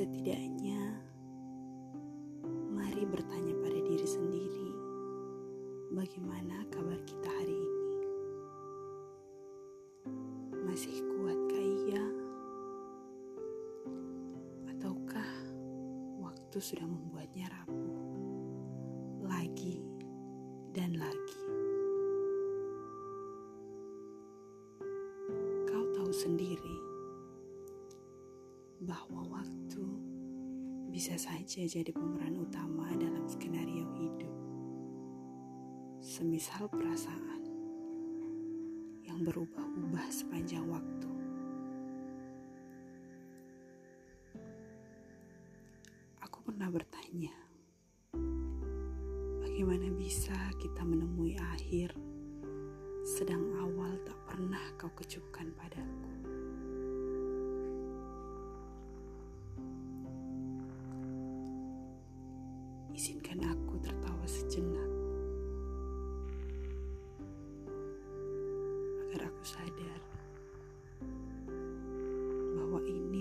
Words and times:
Setidaknya, 0.00 0.96
mari 2.72 3.04
bertanya 3.04 3.52
pada 3.60 3.84
diri 3.84 4.08
sendiri, 4.08 4.72
bagaimana 5.92 6.64
kabar 6.72 6.96
kita 7.04 7.28
hari 7.28 7.52
ini? 7.52 8.00
Masih 10.64 11.04
kuatkah 11.04 11.66
ia? 11.84 12.04
Ataukah 14.72 15.32
waktu 16.16 16.56
sudah 16.64 16.88
membuatnya 16.88 17.52
rapuh? 17.52 18.00
Lagi 19.20 19.84
dan 20.72 20.96
lagi. 20.96 21.44
Kau 25.68 25.84
tahu 25.92 26.08
sendiri 26.08 26.76
bahwa 28.80 29.28
waktu 29.28 29.59
bisa 31.00 31.16
saja 31.16 31.64
jadi 31.64 31.96
pemeran 31.96 32.44
utama 32.44 32.84
dalam 32.92 33.24
skenario 33.24 33.88
hidup. 33.96 34.34
Semisal 35.96 36.68
perasaan 36.68 37.40
yang 39.08 39.24
berubah-ubah 39.24 40.06
sepanjang 40.12 40.60
waktu. 40.68 41.08
Aku 46.20 46.44
pernah 46.44 46.68
bertanya, 46.68 47.32
bagaimana 49.40 49.88
bisa 49.96 50.36
kita 50.60 50.84
menemui 50.84 51.40
akhir 51.56 51.96
sedang 53.16 53.48
awal 53.56 53.96
tak 54.04 54.20
pernah 54.28 54.68
kau 54.76 54.92
kecupkan 54.92 55.48
padaku? 55.56 56.29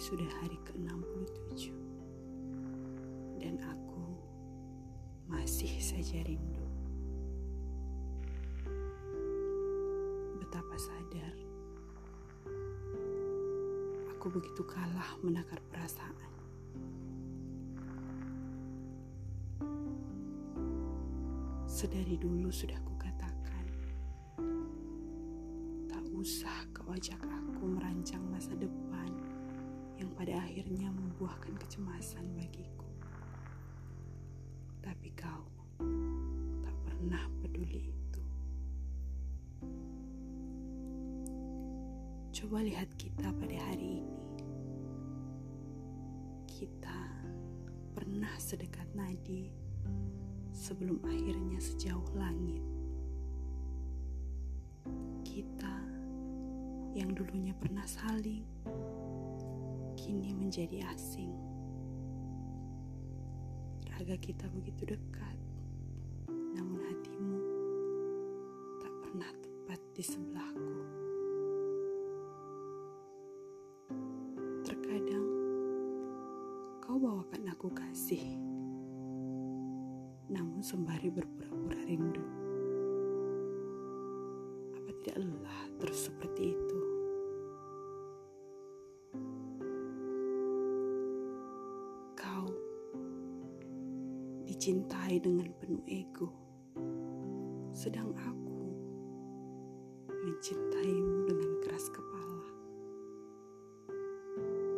Sudah 0.00 0.32
hari 0.40 0.56
ke-67 0.64 1.76
dan 3.36 3.60
aku 3.60 4.16
masih 5.28 5.68
saja 5.76 6.24
rindu. 6.24 6.64
Betapa 10.40 10.72
sadar 10.80 11.36
aku 14.16 14.40
begitu 14.40 14.64
kalah 14.64 15.20
menakar 15.20 15.60
perasaan. 15.68 16.32
Sedari 21.68 22.16
dulu 22.16 22.48
sudah 22.48 22.80
kukatakan, 22.88 23.64
tak 25.92 26.04
usah 26.16 26.64
kau 26.72 26.88
ajak 26.88 27.20
aku 27.20 27.68
pada 30.20 30.36
akhirnya 30.36 30.92
membuahkan 30.92 31.56
kecemasan 31.64 32.36
bagiku. 32.36 32.84
Tapi 34.84 35.08
kau 35.16 35.48
tak 36.60 36.76
pernah 36.84 37.24
peduli 37.40 37.88
itu. 37.88 38.22
Coba 42.36 42.60
lihat 42.60 42.92
kita 43.00 43.32
pada 43.32 43.56
hari 43.72 44.04
ini. 44.04 44.28
Kita 46.44 47.00
pernah 47.96 48.36
sedekat 48.36 48.92
nadi 48.92 49.48
sebelum 50.52 51.00
akhirnya 51.00 51.64
sejauh 51.64 52.12
langit. 52.12 52.60
Kita 55.24 55.80
yang 56.92 57.16
dulunya 57.16 57.56
pernah 57.56 57.88
saling, 57.88 58.44
kini 60.00 60.32
menjadi 60.32 60.80
asing. 60.96 61.28
Raga 63.92 64.16
kita 64.16 64.48
begitu 64.48 64.88
dekat, 64.96 65.36
namun 66.56 66.80
hatimu 66.80 67.40
tak 68.80 68.94
pernah 69.04 69.30
tepat 69.44 69.80
di 69.92 70.00
sebelahku. 70.00 70.76
Terkadang 74.64 75.26
kau 76.80 76.96
bawakan 76.96 77.52
aku 77.52 77.68
kasih 77.68 78.24
namun 80.30 80.62
sembari 80.62 81.10
berpura-pura 81.10 81.76
rindu. 81.90 82.22
Apa 84.78 84.90
tidak 85.02 85.26
lelah 85.26 85.60
terus 85.82 86.06
seperti 86.06 86.54
itu? 86.54 86.59
Dicintai 94.50 95.22
dengan 95.22 95.46
penuh 95.62 95.78
ego, 95.86 96.26
sedang 97.70 98.10
aku 98.18 98.66
mencintaimu 100.26 101.30
dengan 101.30 101.50
keras 101.62 101.86
kepala. 101.94 102.50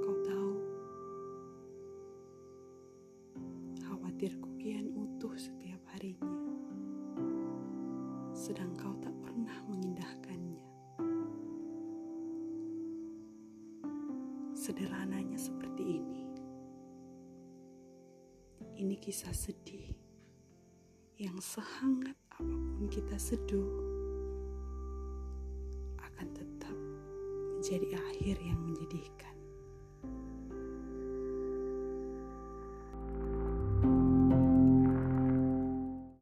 Kau 0.00 0.16
tahu, 0.24 0.52
khawatirku 3.84 4.48
kian 4.56 4.88
utuh 4.96 5.36
setiap 5.36 5.84
harinya, 5.92 6.32
sedang 8.32 8.72
kau 8.80 8.96
tak 9.04 9.12
pernah 9.20 9.60
mengindahkannya. 9.68 10.64
Sederhananya 14.56 15.36
seperti 15.36 16.00
ini. 16.00 16.27
Ini 18.78 18.94
kisah 18.94 19.34
sedih 19.34 19.90
yang 21.18 21.34
sehangat 21.42 22.14
apa 22.30 22.46
pun 22.46 22.86
kita 22.86 23.18
seduh 23.18 23.74
akan 25.98 26.28
tetap 26.30 26.78
menjadi 27.58 27.98
akhir 27.98 28.38
yang 28.38 28.54
menyedihkan. 28.62 29.37